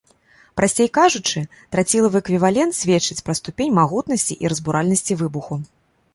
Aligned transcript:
Прасцей 0.59 0.87
кажучы, 0.97 1.43
трацілавы 1.75 2.17
эквівалент 2.23 2.73
сведчыць 2.81 3.19
пра 3.29 3.37
ступень 3.41 3.77
магутнасці 3.81 4.41
і 4.47 4.53
разбуральнасці 4.57 5.13
выбуху. 5.23 5.63